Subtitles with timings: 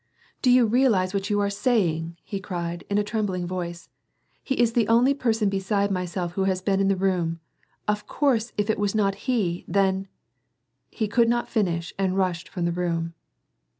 [0.41, 3.87] "Do you realize what you are saying/' he cried, in a trem bling voice."
[4.43, 7.39] He is the only person beside myself who has been in the room.
[7.87, 10.07] Of course if it was not he, then
[10.89, 13.13] "—He could not finish and rushed from the room.